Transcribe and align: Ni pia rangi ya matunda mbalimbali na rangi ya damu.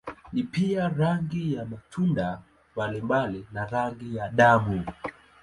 Ni 0.33 0.43
pia 0.43 0.89
rangi 0.89 1.53
ya 1.53 1.65
matunda 1.65 2.41
mbalimbali 2.75 3.47
na 3.51 3.65
rangi 3.65 4.15
ya 4.15 4.29
damu. 4.29 4.85